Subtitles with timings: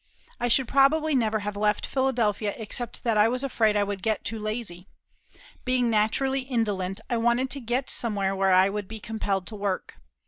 [0.39, 4.23] I should probably never have left Philadelphia except that I was afraid I would get
[4.25, 4.87] too lazy.
[5.63, 9.97] Being naturally indolent I wanted to get somewhere where I would be compelled to work.